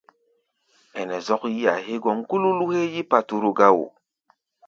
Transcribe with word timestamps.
Ɛnɛ 0.99 1.15
zɔ́k 1.25 1.41
yí-a 1.55 1.73
hégɔ́ 1.85 2.13
ŋgúlúlú 2.19 2.65
héé 2.73 2.85
yí-paturu 2.93 3.49
gá 3.57 3.67
wo. 3.77 3.85